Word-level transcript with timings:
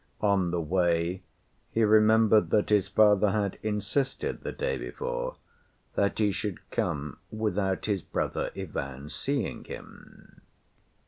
On 0.21 0.49
the 0.49 0.59
way 0.59 1.21
he 1.69 1.83
remembered 1.83 2.49
that 2.49 2.69
his 2.69 2.87
father 2.87 3.29
had 3.33 3.59
insisted 3.61 4.41
the 4.41 4.51
day 4.51 4.75
before 4.75 5.35
that 5.93 6.17
he 6.17 6.31
should 6.31 6.71
come 6.71 7.19
without 7.29 7.85
his 7.85 8.01
brother 8.01 8.49
Ivan 8.57 9.11
seeing 9.11 9.63
him. 9.65 10.41